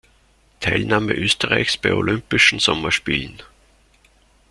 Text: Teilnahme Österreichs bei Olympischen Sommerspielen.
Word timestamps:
Teilnahme 0.61 1.13
Österreichs 1.13 1.77
bei 1.77 1.93
Olympischen 1.93 2.57
Sommerspielen. 2.57 3.39